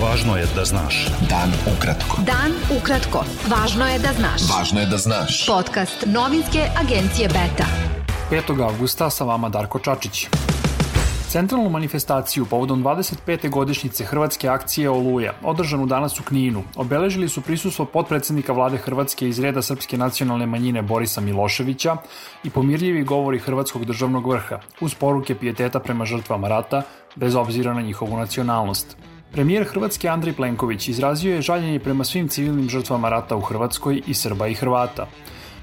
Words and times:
Važno 0.00 0.32
je 0.36 0.46
da 0.56 0.62
znaš. 0.64 0.98
Dan 1.28 1.50
ukratko. 1.68 2.22
Dan 2.24 2.54
ukratko. 2.72 3.20
Važno 3.52 3.84
je 3.84 3.98
da 4.00 4.12
znaš. 4.16 4.46
Važno 4.48 4.80
je 4.80 4.86
da 4.88 4.96
znaš. 4.96 5.42
Podcast 5.46 6.06
novinske 6.06 6.62
agencije 6.80 7.28
Beta. 7.28 7.66
5. 8.30 8.62
avgusta 8.64 9.10
sa 9.10 9.24
vama 9.28 9.48
Darko 9.48 9.78
Čačić. 9.78 10.22
Centralnu 11.28 11.70
manifestaciju 11.70 12.46
povodom 12.46 12.84
25. 12.84 13.50
godišnjice 13.50 14.04
Hrvatske 14.04 14.48
akcije 14.48 14.90
Oluja, 14.90 15.34
održanu 15.42 15.86
danas 15.86 16.20
u 16.20 16.22
Kninu, 16.22 16.64
obeležili 16.76 17.28
su 17.28 17.40
prisustvo 17.40 17.84
potpredsednika 17.84 18.52
vlade 18.52 18.78
Hrvatske 18.78 19.28
iz 19.28 19.38
reda 19.38 19.62
Srpske 19.62 19.98
nacionalne 19.98 20.46
manjine 20.46 20.82
Borisa 20.82 21.20
Miloševića 21.20 21.96
i 22.44 22.50
pomirljivi 22.50 23.04
govori 23.04 23.38
Hrvatskog 23.38 23.84
državnog 23.84 24.26
vrha, 24.26 24.60
uz 24.80 24.94
poruke 24.94 25.34
pijeteta 25.34 25.80
prema 25.80 26.04
žrtvama 26.04 26.48
rata, 26.48 26.82
bez 27.16 27.34
obzira 27.34 27.74
na 27.74 27.82
njihovu 27.82 28.16
nacionalnost. 28.16 28.96
Premijer 29.32 29.64
Hrvatske 29.64 30.08
Andrej 30.08 30.34
Plenković 30.34 30.88
izrazio 30.88 31.34
je 31.34 31.42
žaljenje 31.42 31.78
prema 31.78 32.04
svim 32.04 32.28
civilnim 32.28 32.68
žrtvama 32.68 33.08
rata 33.08 33.36
u 33.36 33.40
Hrvatskoj 33.40 34.02
i 34.06 34.14
Srba 34.14 34.46
i 34.46 34.54
Hrvata. 34.54 35.06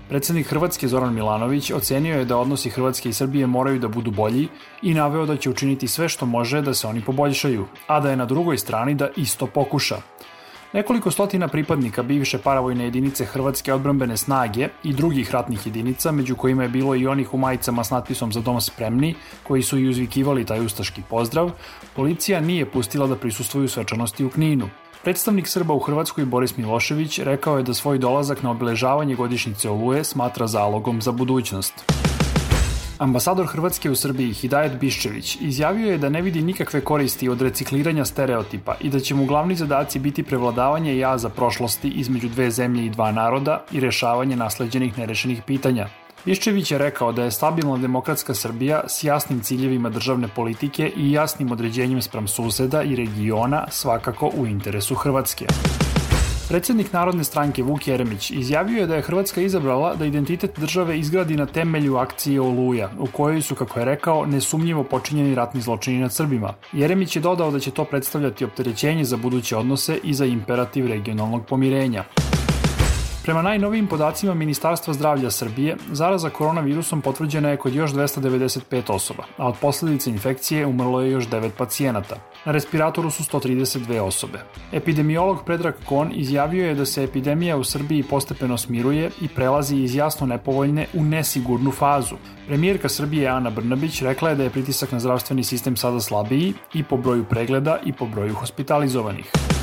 Predsednik 0.10 0.48
Hrvatske 0.48 0.88
Zoran 0.88 1.14
Milanović 1.14 1.72
ocenio 1.72 2.20
je 2.20 2.26
da 2.26 2.38
odnosi 2.38 2.70
Hrvatske 2.70 3.10
i 3.10 3.14
Srbije 3.14 3.48
moraju 3.48 3.80
da 3.80 3.88
budu 3.88 4.12
bolji 4.12 4.48
i 4.82 4.94
naveo 4.94 5.26
da 5.26 5.38
će 5.38 5.50
učiniti 5.50 5.88
sve 5.88 6.10
što 6.10 6.26
može 6.26 6.62
da 6.62 6.74
se 6.74 6.88
oni 6.88 7.02
poboljšaju, 7.02 7.66
a 7.88 8.00
da 8.00 8.10
je 8.10 8.16
na 8.16 8.26
drugoj 8.26 8.58
strani 8.58 8.96
da 8.96 9.10
isto 9.16 9.48
pokuša. 9.48 9.98
Nekoliko 10.74 11.12
stotina 11.12 11.48
pripadnika 11.48 12.04
bivše 12.04 12.38
paravojne 12.38 12.84
jedinice 12.84 13.26
Hrvatske 13.26 13.74
odbrambene 13.74 14.18
snage 14.18 14.68
i 14.84 14.94
drugih 14.94 15.32
ratnih 15.32 15.66
jedinica, 15.66 16.12
među 16.12 16.36
kojima 16.36 16.64
je 16.64 16.70
bilo 16.70 16.96
i 16.96 17.08
onih 17.08 17.34
u 17.34 17.38
majicama 17.38 17.84
s 17.84 17.90
natpisom 17.90 18.34
za 18.34 18.42
dom 18.42 18.62
spremni, 18.62 19.16
koji 19.44 19.64
su 19.64 19.80
i 19.80 19.88
uzvikivali 19.90 20.46
taj 20.46 20.66
ustaški 20.66 21.02
pozdrav, 21.10 21.52
policija 21.96 22.42
nije 22.42 22.66
pustila 22.66 23.08
da 23.08 23.16
prisustuju 23.16 23.70
svečanosti 23.70 24.26
u 24.26 24.30
Kninu. 24.30 24.70
Predstavnik 25.04 25.48
Srba 25.48 25.74
u 25.74 25.80
Hrvatskoj 25.80 26.26
Boris 26.26 26.58
Milošević 26.58 27.20
rekao 27.20 27.58
je 27.58 27.64
da 27.64 27.74
svoj 27.74 27.98
dolazak 27.98 28.44
na 28.44 28.52
obeležavanje 28.52 29.16
godišnjice 29.16 29.70
Oluje 29.70 30.04
smatra 30.04 30.48
zalogom 30.48 31.02
za 31.02 31.12
budućnost. 31.12 32.07
Ambasador 33.00 33.46
Hrvatske 33.46 33.92
u 33.92 33.96
Srbiji 33.96 34.34
Hidajet 34.34 34.80
Biščević 34.80 35.38
izjavio 35.42 35.92
je 35.92 35.98
da 35.98 36.10
ne 36.10 36.22
vidi 36.22 36.42
nikakve 36.42 36.82
koristi 36.82 37.30
od 37.30 37.42
recikliranja 37.42 38.06
stereotipa 38.06 38.76
i 38.82 38.90
da 38.90 39.00
će 39.00 39.16
mu 39.16 39.26
glavni 39.26 39.56
zadaci 39.56 40.00
biti 40.00 40.24
prevladavanje 40.24 40.98
jaza 40.98 41.30
prošlosti 41.30 41.90
između 41.90 42.30
dve 42.30 42.52
zemlje 42.52 42.86
i 42.86 42.90
dva 42.90 43.12
naroda 43.12 43.64
i 43.72 43.80
rešavanje 43.80 44.36
nasleđenih 44.36 44.98
nerešenih 44.98 45.42
pitanja. 45.46 45.88
Biščević 46.26 46.72
je 46.72 46.78
rekao 46.78 47.12
da 47.12 47.24
je 47.24 47.32
stabilna 47.32 47.78
demokratska 47.78 48.34
Srbija 48.34 48.84
s 48.88 49.04
jasnim 49.04 49.42
ciljevima 49.42 49.90
državne 49.90 50.28
politike 50.28 50.92
i 50.98 51.12
jasnim 51.12 51.52
određenjem 51.52 52.02
sprem 52.02 52.28
suseda 52.28 52.84
i 52.84 52.96
regiona 52.96 53.66
svakako 53.70 54.32
u 54.38 54.48
interesu 54.48 54.96
Hrvatske. 54.96 55.46
Predsednik 56.48 56.94
Narodne 56.94 57.24
stranke 57.24 57.64
Vuk 57.64 57.88
Jeremić 57.88 58.32
izjavio 58.32 58.80
je 58.80 58.88
da 58.88 58.96
je 58.96 59.02
Hrvatska 59.02 59.42
izabrala 59.42 59.96
da 59.96 60.06
identitet 60.06 60.60
države 60.60 61.00
izgradi 61.00 61.36
na 61.36 61.46
temelju 61.46 61.98
akcije 61.98 62.42
Oluja, 62.42 62.90
u 63.00 63.08
kojoj 63.08 63.42
su, 63.42 63.56
kako 63.56 63.80
je 63.80 63.86
rekao, 63.86 64.26
nesumnjivo 64.26 64.84
počinjeni 64.84 65.36
ratni 65.36 65.62
zločini 65.62 66.00
nad 66.00 66.14
Srbima. 66.14 66.54
Jeremić 66.74 67.16
je 67.16 67.22
dodao 67.22 67.52
da 67.52 67.60
će 67.60 67.72
to 67.72 67.86
predstavljati 67.86 68.46
opterećenje 68.46 69.06
za 69.06 69.18
buduće 69.18 69.58
odnose 69.58 70.00
i 70.04 70.14
za 70.14 70.26
imperativ 70.26 70.88
regionalnog 70.88 71.46
pomirenja. 71.46 72.04
Prema 73.28 73.42
najnovijim 73.42 73.88
podacima 73.88 74.34
Ministarstva 74.34 74.94
zdravlja 74.94 75.32
Srbije, 75.32 75.76
zaraza 75.92 76.30
koronavirusom 76.30 77.02
potvrđena 77.02 77.50
je 77.50 77.58
kod 77.58 77.76
još 77.76 77.92
295 77.92 78.94
osoba, 78.94 79.24
a 79.38 79.48
od 79.48 79.56
posledice 79.62 80.10
infekcije 80.10 80.66
umrlo 80.66 81.02
je 81.02 81.12
još 81.12 81.28
9 81.28 81.50
pacijenata. 81.58 82.16
Na 82.46 82.52
respiratoru 82.52 83.12
su 83.12 83.24
132 83.24 84.00
osobe. 84.00 84.40
Epidemiolog 84.72 85.44
Predrag 85.46 85.74
Kon 85.86 86.12
izjavio 86.16 86.68
je 86.68 86.76
da 86.76 86.86
se 86.86 87.04
epidemija 87.04 87.58
u 87.58 87.64
Srbiji 87.64 88.04
postepeno 88.04 88.58
smiruje 88.58 89.12
i 89.22 89.28
prelazi 89.28 89.76
iz 89.76 89.96
jasno 89.96 90.28
nepovoljne 90.28 90.88
u 90.94 91.04
nesigurnu 91.04 91.72
fazu. 91.72 92.16
Premijerka 92.48 92.90
Srbije 92.90 93.28
Ana 93.28 93.50
Brnabić 93.50 94.02
rekla 94.02 94.30
je 94.30 94.36
da 94.36 94.44
je 94.44 94.50
pritisak 94.50 94.92
na 94.92 95.00
zdravstveni 95.00 95.44
sistem 95.44 95.78
sada 95.78 96.00
slabiji 96.00 96.54
i 96.74 96.84
po 96.84 96.98
broju 96.98 97.24
pregleda 97.24 97.78
i 97.86 97.94
po 97.94 98.06
broju 98.06 98.36
hospitalizovanih. 98.36 99.57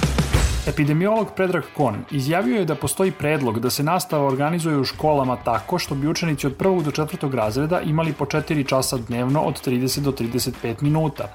Epidemiolog 0.67 1.29
Predrag 1.37 1.65
Kon 1.77 1.95
izjavio 2.11 2.59
je 2.59 2.65
da 2.65 2.75
postoji 2.75 3.11
predlog 3.11 3.59
da 3.61 3.71
se 3.71 3.83
nastava 3.83 4.27
organizuje 4.27 4.79
u 4.79 4.85
školama 4.85 5.37
tako 5.37 5.79
što 5.79 5.95
bi 5.95 6.09
učenici 6.09 6.47
od 6.47 6.57
prvog 6.57 6.83
do 6.83 6.91
četvrtog 6.91 7.35
razreda 7.35 7.81
imali 7.81 8.13
po 8.13 8.25
4 8.25 8.67
časa 8.69 8.97
dnevno 8.97 9.41
od 9.41 9.67
30 9.67 10.01
do 10.01 10.13
35 10.13 10.83
minuta, 10.83 11.33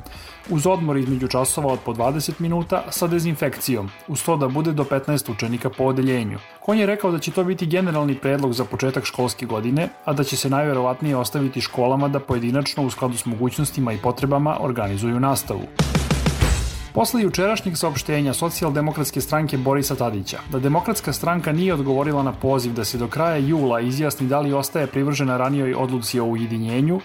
uz 0.50 0.68
odmor 0.68 0.98
između 0.98 1.28
časova 1.28 1.74
od 1.74 1.80
po 1.86 1.94
20 1.94 2.32
minuta 2.40 2.84
sa 2.90 3.08
dezinfekcijom, 3.08 3.90
uz 4.08 4.24
to 4.24 4.38
da 4.38 4.48
bude 4.48 4.72
do 4.72 4.84
15 4.84 5.32
učenika 5.32 5.70
po 5.70 5.84
odeljenju. 5.84 6.40
Kon 6.66 6.78
je 6.78 6.86
rekao 6.86 7.12
da 7.12 7.20
će 7.20 7.32
to 7.32 7.44
biti 7.44 7.66
generalni 7.66 8.16
predlog 8.16 8.54
za 8.54 8.66
početak 8.66 9.06
školske 9.06 9.46
godine, 9.46 9.90
a 10.06 10.14
da 10.14 10.24
će 10.24 10.38
se 10.38 10.50
najverovatnije 10.50 11.16
ostaviti 11.16 11.62
školama 11.62 12.08
da 12.08 12.20
pojedinačno 12.20 12.84
u 12.84 12.90
skladu 12.90 13.18
s 13.18 13.26
mogućnostima 13.26 13.94
i 13.94 14.02
potrebama 14.04 14.58
organizuju 14.60 15.20
nastavu. 15.20 15.89
Posle 16.94 17.22
jučerašnjeg 17.22 17.78
saopštenja 17.78 18.34
socijaldemokratske 18.34 19.22
stranke 19.22 19.58
Borisa 19.58 19.96
Tadića 19.96 20.40
da 20.52 20.60
demokratska 20.60 21.14
stranka 21.14 21.52
nije 21.52 21.74
odgovorila 21.74 22.24
na 22.24 22.34
poziv 22.34 22.74
da 22.74 22.86
se 22.86 22.98
do 22.98 23.08
kraja 23.08 23.38
jula 23.38 23.80
izjasni 23.80 24.28
da 24.28 24.40
li 24.40 24.54
ostaje 24.54 24.88
privržena 24.88 25.38
ranijoj 25.38 25.74
odluci 25.74 26.20
o 26.20 26.26
ujedinjenju, 26.26 27.02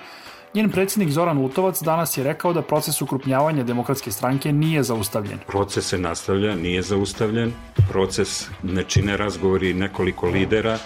Njen 0.55 0.71
predsednik 0.71 1.11
Zoran 1.11 1.39
Lutovac 1.39 1.83
danas 1.83 2.17
je 2.17 2.25
rekao 2.25 2.53
da 2.53 2.62
proces 2.62 3.03
ukrupnjavanja 3.03 3.65
demokratske 3.65 4.11
stranke 4.12 4.53
nije 4.53 4.83
zaustavljen. 4.83 5.39
Proces 5.47 5.87
se 5.87 5.99
nastavlja, 5.99 6.55
nije 6.55 6.83
zaustavljen. 6.83 7.53
Proces 7.89 8.49
ne 8.62 8.84
čine 8.84 9.16
razgovori 9.16 9.75
nekoliko 9.75 10.27
lidera. 10.27 10.78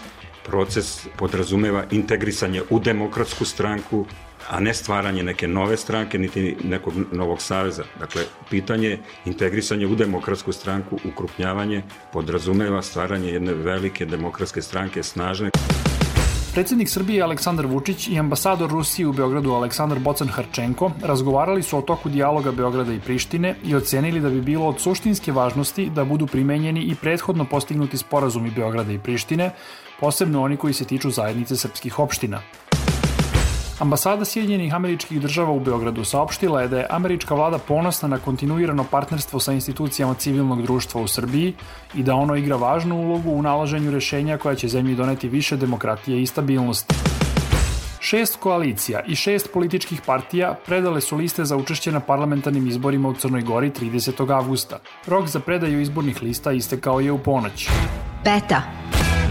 Proces 0.47 1.07
podrazumeva 1.17 1.85
integrisanje 1.91 2.63
u 2.71 2.79
demokratsku 2.79 3.45
stranku, 3.45 4.07
a 4.51 4.61
ne 4.61 4.75
stvaranje 4.75 5.23
neke 5.23 5.49
nove 5.49 5.77
stranke, 5.77 6.19
niti 6.19 6.57
nekog 6.65 6.95
novog 7.13 7.43
saveza. 7.43 7.85
Dakle, 8.01 8.23
pitanje 8.51 8.99
integrisanje 9.25 9.87
u 9.87 9.95
demokratsku 9.95 10.53
stranku, 10.53 10.99
ukrupnjavanje, 11.05 11.83
podrazumeva 12.13 12.83
stvaranje 12.83 13.33
jedne 13.33 13.55
velike 13.55 14.07
demokratske 14.07 14.63
stranke, 14.63 15.03
snažne. 15.03 15.51
Predsednik 16.55 16.89
Srbije 16.89 17.23
Aleksandar 17.23 17.67
Vučić 17.67 18.09
i 18.09 18.19
ambasador 18.19 18.71
Rusije 18.71 19.07
u 19.07 19.13
Beogradu 19.13 19.53
Aleksandar 19.53 19.99
Bocan 19.99 20.29
Harčenko 20.29 20.91
razgovarali 21.03 21.63
su 21.63 21.79
o 21.79 21.83
toku 21.83 22.09
dijaloga 22.09 22.53
Beograda 22.53 22.93
i 22.93 23.01
Prištine 23.01 23.55
i 23.65 23.75
ocenili 23.75 24.21
da 24.21 24.31
bi 24.31 24.41
bilo 24.41 24.67
od 24.67 24.81
suštinske 24.81 25.33
važnosti 25.33 25.91
da 25.91 26.05
budu 26.05 26.27
primenjeni 26.27 26.81
i 26.81 26.95
prethodno 26.95 27.45
postignuti 27.45 27.97
sporazumi 27.97 28.51
Beograda 28.51 28.93
i 28.93 28.99
Prištine, 28.99 29.51
posebno 30.01 30.43
oni 30.43 30.57
koji 30.57 30.75
se 30.75 30.85
tiču 30.85 31.11
zajednice 31.11 31.57
srpskih 31.57 31.99
opština. 31.99 32.41
Ambasada 33.79 34.25
Sjedinjenih 34.25 34.75
američkih 34.75 35.21
država 35.21 35.53
u 35.53 35.61
Beogradu 35.61 36.05
saopštila 36.05 36.63
je 36.63 36.69
da 36.69 36.79
je 36.79 36.87
američka 36.91 37.35
vlada 37.35 37.59
ponosna 37.59 38.09
na 38.09 38.19
kontinuirano 38.19 38.85
partnerstvo 38.91 39.41
sa 39.41 39.53
institucijama 39.53 40.15
civilnog 40.15 40.63
društva 40.63 41.01
u 41.01 41.09
Srbiji 41.09 41.55
i 41.95 42.03
da 42.03 42.15
ono 42.15 42.37
igra 42.37 42.57
važnu 42.57 42.97
ulogu 42.97 43.31
u 43.31 43.43
nalaženju 43.43 43.91
rešenja 43.91 44.39
koja 44.39 44.55
će 44.55 44.69
zemlji 44.69 44.95
doneti 44.95 45.29
više 45.29 45.57
demokratije 45.57 46.23
i 46.23 46.27
stabilnosti. 46.27 46.95
Šest 48.01 48.37
koalicija 48.37 49.01
i 49.07 49.15
šest 49.15 49.53
političkih 49.53 50.01
partija 50.07 50.55
predale 50.67 51.01
su 51.01 51.17
liste 51.17 51.45
za 51.45 51.57
učešće 51.57 51.93
na 51.93 52.01
parlamentarnim 52.01 52.67
izborima 52.69 53.09
u 53.09 53.15
Crnoj 53.15 53.43
Gori 53.43 53.71
30. 53.71 54.35
avgusta. 54.35 54.79
Rok 55.07 55.27
za 55.27 55.41
predaju 55.41 55.81
izbornih 55.81 56.23
lista 56.23 56.53
istekao 56.53 57.01
je 57.01 57.13
u 57.13 57.19
ponoć. 57.19 57.69
Beta. 58.25 58.63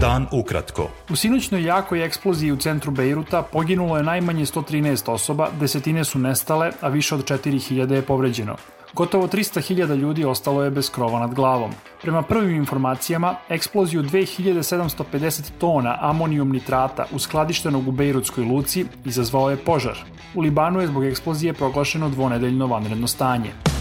Dan 0.00 0.26
ukratko. 0.32 0.90
U 1.10 1.16
sinoćnoj 1.16 1.64
jakoj 1.64 2.04
eksploziji 2.04 2.52
u 2.52 2.56
centru 2.56 2.90
Bejruta 2.90 3.42
poginulo 3.42 3.96
je 3.96 4.02
najmanje 4.02 4.46
113 4.46 5.10
osoba, 5.10 5.48
desetine 5.60 6.04
su 6.04 6.18
nestale, 6.18 6.70
a 6.80 6.88
više 6.88 7.14
od 7.14 7.24
4000 7.24 7.92
je 7.92 8.02
povređeno. 8.02 8.56
Gotovo 8.94 9.26
300.000 9.26 9.96
ljudi 9.96 10.24
ostalo 10.24 10.62
je 10.62 10.70
bez 10.70 10.90
krova 10.90 11.20
nad 11.20 11.34
glavom. 11.34 11.70
Prema 12.02 12.22
prvim 12.22 12.56
informacijama, 12.56 13.34
eksploziju 13.48 14.02
2750 14.02 15.50
tona 15.58 15.98
amonijum 16.00 16.52
nitrata 16.52 17.06
uskladištenog 17.12 17.88
u 17.88 17.92
Bejrutskoj 17.92 18.44
luci 18.44 18.86
izazvao 19.04 19.50
je 19.50 19.56
požar. 19.56 19.98
U 20.34 20.40
Libanu 20.40 20.80
je 20.80 20.86
zbog 20.86 21.04
eksplozije 21.04 21.52
proglašeno 21.52 22.08
dvonedeljno 22.08 22.66
vanredno 22.66 23.06
stanje. 23.06 23.77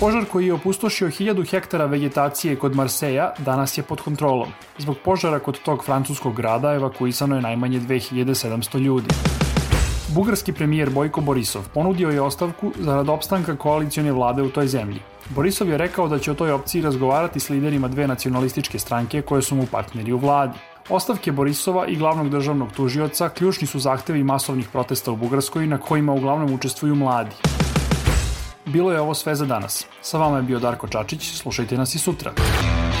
Požar 0.00 0.24
koji 0.32 0.46
je 0.46 0.52
opustošio 0.52 1.08
1000 1.08 1.50
hektara 1.50 1.86
vegetacije 1.86 2.56
kod 2.56 2.76
Marseja 2.76 3.32
danas 3.38 3.78
je 3.78 3.82
pod 3.82 4.00
kontrolom. 4.00 4.48
Zbog 4.78 4.96
požara 5.04 5.38
kod 5.38 5.58
tog 5.62 5.84
francuskog 5.84 6.36
grada 6.36 6.74
evakuisano 6.74 7.34
je 7.34 7.42
najmanje 7.42 7.80
2700 7.80 8.78
ljudi. 8.78 9.08
Bugarski 10.14 10.52
premijer 10.52 10.90
Bojko 10.90 11.20
Borisov 11.20 11.62
ponudio 11.74 12.10
je 12.10 12.22
ostavku 12.22 12.72
zarad 12.78 13.08
opstanka 13.08 13.56
koalicione 13.56 14.12
vlade 14.12 14.42
u 14.42 14.50
toj 14.50 14.66
zemlji. 14.66 15.00
Borisov 15.28 15.68
je 15.68 15.78
rekao 15.78 16.08
da 16.08 16.18
će 16.18 16.30
o 16.30 16.34
toj 16.34 16.52
opciji 16.52 16.82
razgovarati 16.82 17.40
s 17.40 17.50
liderima 17.50 17.88
dve 17.88 18.06
nacionalističke 18.06 18.78
stranke 18.78 19.22
koje 19.22 19.42
su 19.42 19.56
mu 19.56 19.66
partneri 19.66 20.12
u 20.12 20.18
vladi. 20.18 20.58
Ostavke 20.88 21.32
Borisova 21.32 21.86
i 21.86 21.96
glavnog 21.96 22.28
državnog 22.28 22.72
tužioca 22.72 23.28
ključni 23.28 23.66
su 23.66 23.78
zahtevi 23.78 24.24
masovnih 24.24 24.68
protesta 24.68 25.12
u 25.12 25.16
Bugarskoj 25.16 25.66
na 25.66 25.78
kojima 25.78 26.12
uglavnom 26.12 26.54
učestvuju 26.54 26.94
mladi. 26.94 27.36
Bilo 28.68 28.92
je 28.92 29.00
ovo 29.00 29.14
sve 29.14 29.34
za 29.34 29.46
danas. 29.46 29.86
Sa 30.02 30.18
vama 30.18 30.36
je 30.36 30.42
bio 30.42 30.58
Darko 30.58 30.88
Čačić, 30.88 31.32
slušajte 31.32 31.76
nas 31.76 31.94
i 31.94 31.98
sutra. 31.98 32.32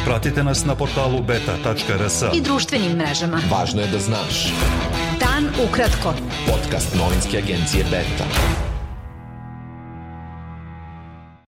Pratite 0.04 0.44
nas 0.44 0.64
na 0.64 0.74
portalu 0.74 1.22
beta.rs. 1.22 2.22
I 2.34 2.40
društvenim 2.40 2.92
mrežama. 2.92 3.40
Važno 3.50 3.80
je 3.80 3.88
da 3.88 3.98
znaš. 3.98 4.52
Dan 5.20 5.48
ukratko. 5.68 6.14
Podcast 6.46 6.94
novinske 6.94 7.38
agencije 7.38 7.84
Beta. 7.84 8.67